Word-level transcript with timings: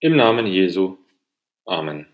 Im 0.00 0.16
Namen 0.16 0.46
Jesu. 0.46 0.98
Amen. 1.64 2.06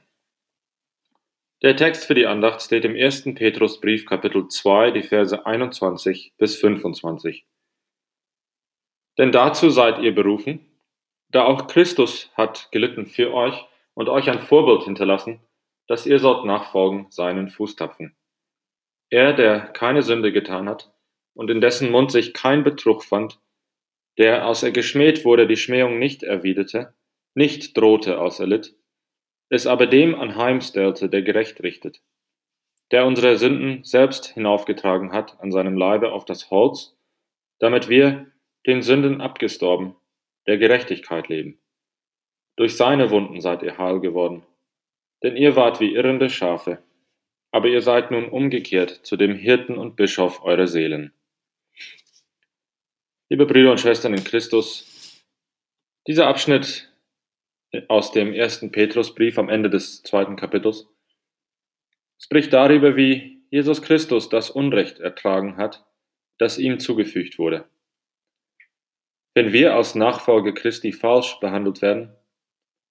Der 1.63 1.77
Text 1.77 2.05
für 2.05 2.15
die 2.15 2.27
Andacht 2.27 2.63
steht 2.63 2.85
im 2.85 2.95
1. 2.95 3.35
Petrusbrief 3.35 4.05
Kapitel 4.07 4.47
2, 4.47 4.93
die 4.93 5.03
Verse 5.03 5.45
21 5.45 6.35
bis 6.37 6.57
25. 6.57 7.47
Denn 9.19 9.33
dazu 9.33 9.71
seid 9.71 9.99
ihr 9.99 10.15
berufen, 10.15 10.61
da 11.31 11.45
auch 11.45 11.67
Christus 11.67 12.31
hat 12.35 12.71
gelitten 12.71 13.07
für 13.07 13.33
euch 13.33 13.67
und 13.95 14.09
euch 14.09 14.29
ein 14.31 14.41
Vorbild 14.41 14.85
hinterlassen, 14.85 15.41
dass 15.89 16.07
ihr 16.07 16.19
sollt 16.19 16.45
nachfolgen 16.45 17.07
seinen 17.11 17.49
Fußtapfen. 17.49 18.15
Er, 19.09 19.33
der 19.33 19.61
keine 19.69 20.03
Sünde 20.03 20.33
getan 20.33 20.69
hat 20.69 20.93
und 21.35 21.51
in 21.51 21.61
dessen 21.61 21.91
Mund 21.91 22.13
sich 22.13 22.35
kein 22.35 22.63
Betrug 22.63 23.05
fand, 23.05 23.41
der, 24.19 24.45
als 24.45 24.63
er 24.63 24.71
geschmäht 24.71 25.25
wurde, 25.25 25.47
die 25.47 25.57
Schmähung 25.57 25.99
nicht 25.99 26.23
erwiderte, 26.23 26.95
nicht 27.35 27.77
drohte, 27.77 28.19
als 28.19 28.41
er 28.41 28.47
litt, 28.47 28.75
es 29.49 29.67
aber 29.67 29.87
dem 29.87 30.15
anheimstellte, 30.15 31.09
der 31.09 31.23
gerecht 31.23 31.63
richtet, 31.63 32.01
der 32.91 33.07
unsere 33.07 33.37
Sünden 33.37 33.85
selbst 33.85 34.27
hinaufgetragen 34.27 35.13
hat 35.13 35.41
an 35.41 35.51
seinem 35.51 35.77
Leibe 35.77 36.13
auf 36.13 36.25
das 36.25 36.51
Holz, 36.51 36.97
damit 37.59 37.89
wir, 37.89 38.27
den 38.67 38.83
Sünden 38.83 39.21
abgestorben, 39.21 39.97
der 40.47 40.59
Gerechtigkeit 40.59 41.29
leben. 41.29 41.59
Durch 42.57 42.77
seine 42.77 43.11
Wunden 43.11 43.41
seid 43.41 43.63
ihr 43.63 43.79
heil 43.79 44.01
geworden, 44.01 44.45
denn 45.23 45.37
ihr 45.37 45.57
wart 45.57 45.81
wie 45.81 45.95
irrende 45.95 46.29
Schafe, 46.29 46.83
aber 47.53 47.69
ihr 47.69 47.81
seid 47.81 48.11
nun 48.11 48.29
umgekehrt 48.29 49.01
zu 49.03 49.17
dem 49.17 49.35
Hirten 49.35 49.79
und 49.79 49.97
Bischof 49.97 50.43
eurer 50.45 50.67
Seelen. 50.67 51.13
Liebe 53.29 53.47
Brüder 53.47 53.71
und 53.71 53.81
Schwestern 53.81 54.15
in 54.15 54.25
Christus, 54.25 55.25
dieser 56.07 56.27
Abschnitt 56.27 56.90
aus 57.89 58.13
dem 58.13 58.33
ersten 58.33 58.73
Petrusbrief 58.73 59.39
am 59.39 59.49
Ende 59.49 59.71
des 59.71 60.03
zweiten 60.03 60.37
Kapitels. 60.37 60.89
spricht 62.19 62.53
darüber, 62.53 62.97
wie 62.97 63.43
Jesus 63.51 63.83
Christus 63.83 64.29
das 64.29 64.51
Unrecht 64.51 65.01
ertragen 65.01 65.57
hat, 65.57 65.85
das 66.39 66.59
ihm 66.59 66.79
zugefügt 66.79 67.39
wurde. 67.39 67.65
Wenn 69.35 69.53
wir 69.53 69.75
als 69.75 69.95
Nachfolger 69.95 70.53
Christi 70.53 70.93
falsch 70.93 71.39
behandelt 71.41 71.83
werden, 71.83 72.15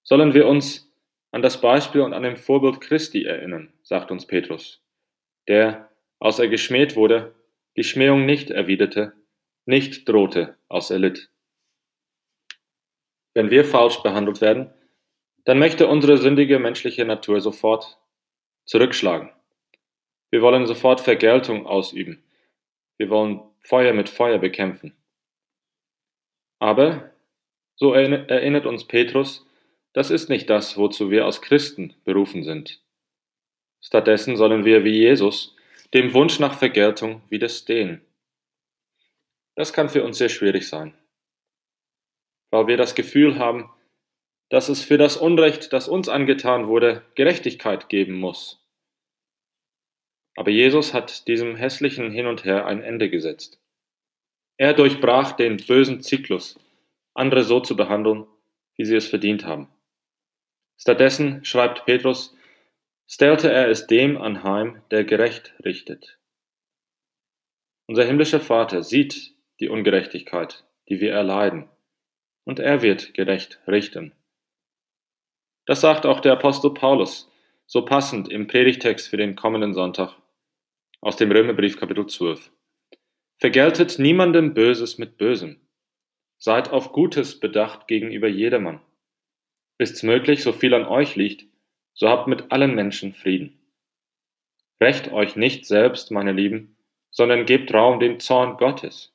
sollen 0.02 0.34
wir 0.34 0.46
uns 0.46 0.90
an 1.30 1.42
das 1.42 1.60
Beispiel 1.60 2.00
und 2.00 2.12
an 2.12 2.22
dem 2.22 2.36
Vorbild 2.36 2.80
Christi 2.80 3.24
erinnern, 3.24 3.72
sagt 3.82 4.10
uns 4.10 4.26
Petrus, 4.26 4.82
der, 5.48 5.90
als 6.18 6.38
er 6.38 6.48
geschmäht 6.48 6.96
wurde, 6.96 7.34
die 7.76 7.84
Schmähung 7.84 8.26
nicht 8.26 8.50
erwiderte, 8.50 9.12
nicht 9.64 10.08
drohte, 10.08 10.56
als 10.68 10.90
er 10.90 10.98
litt. 10.98 11.29
Wenn 13.34 13.50
wir 13.50 13.64
falsch 13.64 14.02
behandelt 14.02 14.40
werden, 14.40 14.72
dann 15.44 15.58
möchte 15.58 15.86
unsere 15.86 16.18
sündige 16.18 16.58
menschliche 16.58 17.04
Natur 17.04 17.40
sofort 17.40 17.98
zurückschlagen. 18.64 19.30
Wir 20.30 20.42
wollen 20.42 20.66
sofort 20.66 21.00
Vergeltung 21.00 21.66
ausüben. 21.66 22.22
Wir 22.98 23.10
wollen 23.10 23.42
Feuer 23.60 23.92
mit 23.92 24.08
Feuer 24.08 24.38
bekämpfen. 24.38 24.96
Aber, 26.58 27.10
so 27.76 27.94
erinnert 27.94 28.66
uns 28.66 28.86
Petrus, 28.86 29.46
das 29.92 30.10
ist 30.10 30.28
nicht 30.28 30.50
das, 30.50 30.76
wozu 30.76 31.10
wir 31.10 31.24
als 31.24 31.40
Christen 31.40 31.94
berufen 32.04 32.44
sind. 32.44 32.82
Stattdessen 33.80 34.36
sollen 34.36 34.64
wir 34.64 34.84
wie 34.84 34.98
Jesus 34.98 35.56
dem 35.94 36.12
Wunsch 36.14 36.38
nach 36.38 36.58
Vergeltung 36.58 37.22
widerstehen. 37.30 38.02
Das 39.56 39.72
kann 39.72 39.88
für 39.88 40.04
uns 40.04 40.18
sehr 40.18 40.28
schwierig 40.28 40.68
sein 40.68 40.94
weil 42.50 42.66
wir 42.66 42.76
das 42.76 42.94
Gefühl 42.94 43.38
haben, 43.38 43.70
dass 44.50 44.68
es 44.68 44.82
für 44.82 44.98
das 44.98 45.16
Unrecht, 45.16 45.72
das 45.72 45.88
uns 45.88 46.08
angetan 46.08 46.66
wurde, 46.66 47.02
Gerechtigkeit 47.14 47.88
geben 47.88 48.18
muss. 48.18 48.60
Aber 50.36 50.50
Jesus 50.50 50.92
hat 50.92 51.28
diesem 51.28 51.56
hässlichen 51.56 52.10
Hin 52.10 52.26
und 52.26 52.44
Her 52.44 52.66
ein 52.66 52.82
Ende 52.82 53.08
gesetzt. 53.08 53.60
Er 54.56 54.74
durchbrach 54.74 55.32
den 55.32 55.56
bösen 55.56 56.00
Zyklus, 56.00 56.58
andere 57.14 57.44
so 57.44 57.60
zu 57.60 57.76
behandeln, 57.76 58.26
wie 58.76 58.84
sie 58.84 58.96
es 58.96 59.08
verdient 59.08 59.44
haben. 59.44 59.68
Stattdessen, 60.76 61.44
schreibt 61.44 61.84
Petrus, 61.84 62.36
stellte 63.06 63.52
er 63.52 63.68
es 63.68 63.86
dem 63.86 64.16
anheim, 64.16 64.82
der 64.90 65.04
gerecht 65.04 65.54
richtet. 65.64 66.18
Unser 67.86 68.04
himmlischer 68.04 68.40
Vater 68.40 68.82
sieht 68.82 69.34
die 69.60 69.68
Ungerechtigkeit, 69.68 70.64
die 70.88 71.00
wir 71.00 71.12
erleiden 71.12 71.68
und 72.44 72.58
er 72.58 72.82
wird 72.82 73.14
gerecht 73.14 73.60
richten. 73.66 74.12
Das 75.66 75.80
sagt 75.80 76.06
auch 76.06 76.20
der 76.20 76.32
Apostel 76.32 76.72
Paulus, 76.72 77.30
so 77.66 77.84
passend 77.84 78.28
im 78.28 78.46
Predigtext 78.46 79.08
für 79.08 79.16
den 79.16 79.36
kommenden 79.36 79.74
Sonntag 79.74 80.16
aus 81.00 81.16
dem 81.16 81.30
Römerbrief 81.30 81.78
Kapitel 81.78 82.06
12. 82.06 82.50
Vergeltet 83.36 83.98
niemandem 83.98 84.52
Böses 84.52 84.98
mit 84.98 85.16
Bösem. 85.16 85.60
Seid 86.36 86.70
auf 86.70 86.92
Gutes 86.92 87.40
bedacht 87.40 87.86
gegenüber 87.86 88.28
jedermann. 88.28 88.80
Ist's 89.78 90.02
möglich, 90.02 90.42
so 90.42 90.52
viel 90.52 90.74
an 90.74 90.84
euch 90.84 91.16
liegt, 91.16 91.46
so 91.94 92.08
habt 92.08 92.26
mit 92.28 92.52
allen 92.52 92.74
Menschen 92.74 93.14
Frieden. 93.14 93.58
Recht 94.78 95.10
euch 95.12 95.36
nicht 95.36 95.64
selbst, 95.64 96.10
meine 96.10 96.32
Lieben, 96.32 96.76
sondern 97.10 97.46
gebt 97.46 97.72
Raum 97.72 97.98
dem 97.98 98.20
Zorn 98.20 98.58
Gottes. 98.58 99.14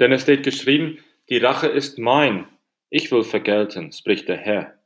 Denn 0.00 0.12
es 0.12 0.22
steht 0.22 0.42
geschrieben, 0.42 1.03
die 1.30 1.38
Rache 1.38 1.68
ist 1.68 1.98
mein, 1.98 2.46
ich 2.90 3.10
will 3.10 3.22
vergelten, 3.22 3.92
spricht 3.92 4.28
der 4.28 4.36
Herr. 4.36 4.78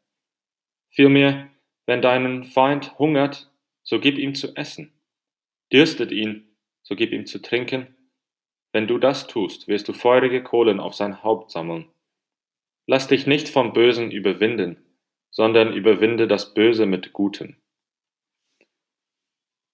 Vielmehr, 0.91 1.51
wenn 1.87 2.01
deinen 2.01 2.45
Feind 2.45 2.99
hungert, 2.99 3.51
so 3.83 3.99
gib 4.01 4.19
ihm 4.19 4.35
zu 4.35 4.55
essen. 4.55 4.93
Dürstet 5.73 6.13
ihn, 6.13 6.57
so 6.83 6.95
gib 6.97 7.13
ihm 7.13 7.27
zu 7.27 7.41
trinken. 7.41 7.97
Wenn 8.73 8.87
du 8.87 8.99
das 8.99 9.27
tust, 9.27 9.69
wirst 9.69 9.89
du 9.89 9.93
feurige 9.93 10.43
Kohlen 10.43 10.81
auf 10.81 10.95
sein 10.95 11.23
Haupt 11.23 11.51
sammeln. 11.51 11.91
Lass 12.87 13.09
dich 13.09 13.27
nicht 13.27 13.49
vom 13.49 13.73
Bösen 13.73 14.11
überwinden, 14.11 14.83
sondern 15.31 15.75
überwinde 15.75 16.27
das 16.29 16.55
Böse 16.55 16.87
mit 16.87 17.13
Guten. 17.13 17.61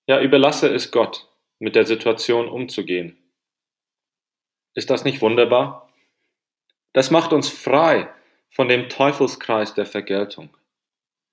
Ja, 0.06 0.20
überlasse 0.20 0.68
es 0.68 0.90
Gott, 0.90 1.28
mit 1.58 1.76
der 1.76 1.86
Situation 1.86 2.48
umzugehen. 2.48 3.16
Ist 4.74 4.90
das 4.90 5.04
nicht 5.04 5.22
wunderbar? 5.22 5.93
Das 6.94 7.10
macht 7.10 7.32
uns 7.32 7.48
frei 7.48 8.08
von 8.50 8.68
dem 8.68 8.88
Teufelskreis 8.88 9.74
der 9.74 9.84
Vergeltung. 9.84 10.56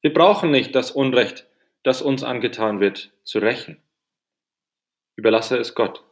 Wir 0.01 0.11
brauchen 0.11 0.49
nicht 0.49 0.73
das 0.73 0.89
Unrecht, 0.89 1.47
das 1.83 2.01
uns 2.01 2.23
angetan 2.23 2.79
wird, 2.79 3.11
zu 3.23 3.37
rächen. 3.37 3.79
Überlasse 5.15 5.57
es 5.57 5.75
Gott. 5.75 6.03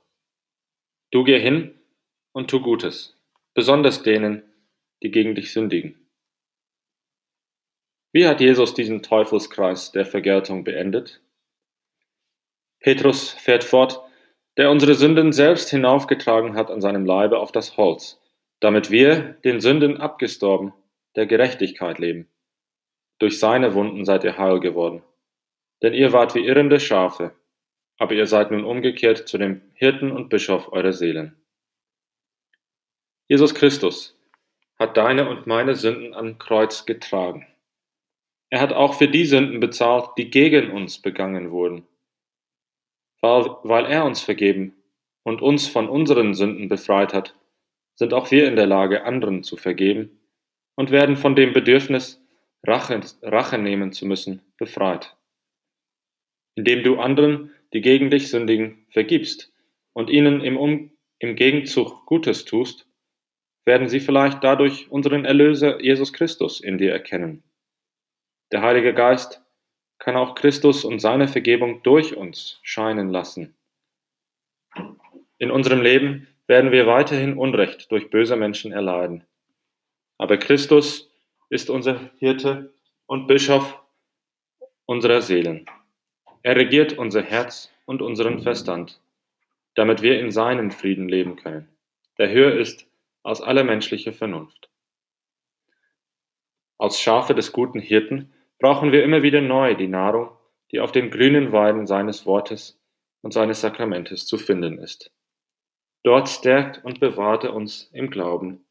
Du 1.09 1.23
geh 1.23 1.39
hin 1.39 1.79
und 2.31 2.51
tu 2.51 2.61
Gutes, 2.61 3.17
besonders 3.55 4.03
denen, 4.03 4.43
die 5.01 5.09
gegen 5.09 5.33
dich 5.33 5.51
sündigen. 5.51 6.07
Wie 8.11 8.27
hat 8.27 8.41
Jesus 8.41 8.75
diesen 8.75 9.01
Teufelskreis 9.01 9.91
der 9.91 10.05
Vergeltung 10.05 10.63
beendet? 10.63 11.21
Petrus 12.81 13.31
fährt 13.31 13.63
fort, 13.63 13.99
der 14.57 14.69
unsere 14.69 14.93
Sünden 14.93 15.31
selbst 15.31 15.71
hinaufgetragen 15.71 16.55
hat 16.55 16.69
an 16.69 16.81
seinem 16.81 17.05
Leibe 17.05 17.39
auf 17.39 17.51
das 17.51 17.77
Holz 17.77 18.18
damit 18.59 18.91
wir, 18.91 19.37
den 19.43 19.61
Sünden 19.61 19.97
abgestorben, 19.97 20.73
der 21.15 21.25
Gerechtigkeit 21.25 21.99
leben. 21.99 22.27
Durch 23.19 23.39
seine 23.39 23.73
Wunden 23.73 24.05
seid 24.05 24.23
ihr 24.23 24.37
heil 24.37 24.59
geworden. 24.59 25.03
Denn 25.81 25.93
ihr 25.93 26.13
wart 26.13 26.35
wie 26.35 26.45
irrende 26.45 26.79
Schafe, 26.79 27.33
aber 27.97 28.13
ihr 28.13 28.25
seid 28.25 28.51
nun 28.51 28.63
umgekehrt 28.63 29.27
zu 29.27 29.37
dem 29.37 29.61
Hirten 29.73 30.11
und 30.11 30.29
Bischof 30.29 30.71
eurer 30.71 30.93
Seelen. 30.93 31.35
Jesus 33.27 33.53
Christus 33.53 34.17
hat 34.77 34.97
deine 34.97 35.29
und 35.29 35.45
meine 35.45 35.75
Sünden 35.75 36.13
am 36.13 36.37
Kreuz 36.39 36.85
getragen. 36.85 37.45
Er 38.49 38.61
hat 38.61 38.73
auch 38.73 38.95
für 38.95 39.07
die 39.07 39.25
Sünden 39.25 39.59
bezahlt, 39.59 40.09
die 40.17 40.31
gegen 40.31 40.71
uns 40.71 41.01
begangen 41.01 41.51
wurden. 41.51 41.85
Weil, 43.21 43.57
weil 43.63 43.85
er 43.85 44.05
uns 44.05 44.21
vergeben 44.21 44.73
und 45.23 45.41
uns 45.41 45.67
von 45.67 45.89
unseren 45.89 46.33
Sünden 46.33 46.69
befreit 46.69 47.13
hat, 47.13 47.35
sind 47.99 48.13
auch 48.13 48.31
wir 48.31 48.47
in 48.47 48.55
der 48.55 48.65
Lage, 48.65 49.03
anderen 49.03 49.43
zu 49.43 49.57
vergeben 49.57 50.21
und 50.75 50.89
werden 50.89 51.17
von 51.17 51.35
dem 51.35 51.51
Bedürfnis, 51.51 52.25
Rache, 52.65 53.01
Rache 53.21 53.57
nehmen 53.57 53.91
zu 53.91 54.05
müssen, 54.05 54.41
befreit. 54.57 55.17
Indem 56.55 56.83
du 56.83 56.97
anderen, 56.97 57.51
die 57.73 57.81
gegen 57.81 58.09
dich 58.09 58.29
sündigen, 58.29 58.85
vergibst 58.89 59.51
und 59.91 60.09
ihnen 60.09 60.39
im, 60.39 60.55
um, 60.55 60.91
im 61.19 61.35
Gegenzug 61.35 62.05
Gutes 62.05 62.45
tust, 62.45 62.87
werden 63.65 63.89
sie 63.89 63.99
vielleicht 63.99 64.45
dadurch 64.45 64.89
unseren 64.89 65.25
Erlöser 65.25 65.81
Jesus 65.81 66.13
Christus 66.13 66.61
in 66.61 66.77
dir 66.77 66.93
erkennen. 66.93 67.43
Der 68.53 68.61
Heilige 68.61 68.93
Geist 68.93 69.43
kann 69.97 70.15
auch 70.15 70.35
Christus 70.35 70.85
und 70.85 70.99
seine 70.99 71.27
Vergebung 71.27 71.83
durch 71.83 72.15
uns 72.15 72.61
scheinen 72.63 73.09
lassen. 73.09 73.57
In 75.37 75.51
unserem 75.51 75.81
Leben 75.81 76.27
werden 76.49 76.71
wir 76.71 76.87
weiterhin 76.87 77.37
Unrecht 77.37 77.91
durch 77.91 78.09
böse 78.09 78.35
Menschen 78.35 78.71
erleiden. 78.71 79.23
Aber 80.17 80.37
Christus 80.37 81.13
ist 81.49 81.69
unser 81.69 82.09
Hirte 82.17 82.73
und 83.05 83.27
Bischof 83.27 83.79
unserer 84.87 85.21
Seelen. 85.21 85.67
Er 86.41 86.55
regiert 86.55 86.97
unser 86.97 87.21
Herz 87.21 87.71
und 87.85 88.01
unseren 88.01 88.39
Verstand, 88.39 88.99
damit 89.75 90.01
wir 90.01 90.19
in 90.19 90.31
seinem 90.31 90.71
Frieden 90.71 91.07
leben 91.07 91.35
können, 91.35 91.69
der 92.17 92.31
höher 92.31 92.55
ist 92.55 92.87
als 93.21 93.41
alle 93.41 93.63
menschliche 93.63 94.11
Vernunft. 94.11 94.71
Als 96.79 96.99
Schafe 96.99 97.35
des 97.35 97.51
guten 97.51 97.79
Hirten 97.79 98.33
brauchen 98.57 98.91
wir 98.91 99.03
immer 99.03 99.21
wieder 99.21 99.41
neu 99.41 99.75
die 99.75 99.87
Nahrung, 99.87 100.31
die 100.71 100.79
auf 100.79 100.91
den 100.91 101.11
grünen 101.11 101.51
Weiden 101.51 101.85
seines 101.85 102.25
Wortes 102.25 102.81
und 103.21 103.33
seines 103.33 103.61
Sakramentes 103.61 104.25
zu 104.25 104.39
finden 104.39 104.79
ist. 104.79 105.11
Dort 106.09 106.27
stärkt 106.27 106.83
und 106.83 106.99
bewahrt 106.99 107.43
er 107.43 107.53
uns 107.53 107.87
im 107.93 108.09
Glauben. 108.09 108.65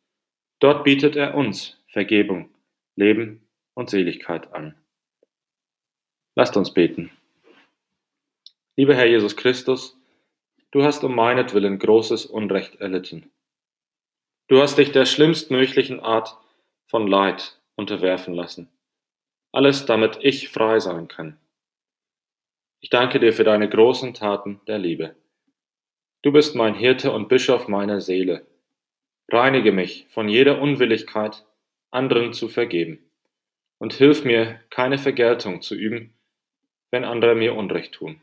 Dort 0.59 0.83
bietet 0.83 1.15
er 1.15 1.37
uns 1.37 1.81
Vergebung, 1.87 2.53
Leben 2.97 3.49
und 3.75 3.89
Seligkeit 3.89 4.53
an. 4.53 4.75
Lasst 6.35 6.57
uns 6.57 6.75
beten. 6.75 7.13
Lieber 8.75 8.97
Herr 8.97 9.07
Jesus 9.07 9.37
Christus, 9.37 9.97
du 10.73 10.83
hast 10.83 11.05
um 11.05 11.15
meinetwillen 11.15 11.79
großes 11.79 12.27
Unrecht 12.27 12.81
erlitten. 12.81 13.31
Du 14.49 14.61
hast 14.61 14.77
dich 14.77 14.91
der 14.91 15.05
schlimmstmöglichen 15.05 16.01
Art 16.01 16.37
von 16.89 17.07
Leid 17.07 17.63
unterwerfen 17.77 18.35
lassen. 18.35 18.69
Alles, 19.53 19.87
damit 19.87 20.19
ich 20.23 20.49
frei 20.49 20.81
sein 20.81 21.07
kann. 21.07 21.39
Ich 22.81 22.91
danke 22.91 23.21
dir 23.21 23.33
für 23.33 23.45
deine 23.45 23.69
großen 23.69 24.13
Taten 24.13 24.61
der 24.67 24.81
Liebe. 24.81 25.15
Du 26.29 26.33
bist 26.33 26.55
mein 26.55 26.75
Hirte 26.75 27.11
und 27.11 27.31
Bischof 27.31 27.69
meiner 27.69 28.03
Seele. 28.03 28.47
Reinige 29.33 29.73
mich 29.73 30.07
von 30.11 30.29
jeder 30.29 30.61
Unwilligkeit, 30.61 31.47
anderen 31.91 32.35
zu 32.35 32.51
vergeben, 32.51 32.99
und 33.79 33.95
hilf 33.95 34.27
mir, 34.27 34.61
keine 34.69 34.99
Vergeltung 34.99 35.63
zu 35.63 35.75
üben, 35.75 36.13
wenn 36.91 37.07
andere 37.07 37.35
mir 37.35 37.55
Unrecht 37.55 37.95
tun. 37.95 38.21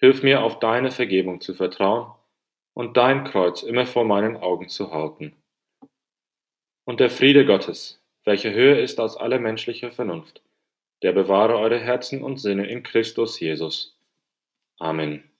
Hilf 0.00 0.24
mir, 0.24 0.42
auf 0.42 0.58
deine 0.58 0.90
Vergebung 0.90 1.40
zu 1.40 1.54
vertrauen 1.54 2.12
und 2.72 2.96
dein 2.96 3.22
Kreuz 3.22 3.62
immer 3.62 3.86
vor 3.86 4.04
meinen 4.04 4.36
Augen 4.36 4.68
zu 4.68 4.90
halten. 4.90 5.32
Und 6.84 6.98
der 6.98 7.10
Friede 7.10 7.46
Gottes, 7.46 8.02
welcher 8.24 8.52
höher 8.52 8.80
ist 8.80 8.98
als 8.98 9.16
alle 9.16 9.38
menschliche 9.38 9.92
Vernunft, 9.92 10.42
der 11.04 11.12
bewahre 11.12 11.56
eure 11.56 11.78
Herzen 11.78 12.24
und 12.24 12.38
Sinne 12.38 12.66
in 12.66 12.82
Christus 12.82 13.38
Jesus. 13.38 13.96
Amen. 14.80 15.30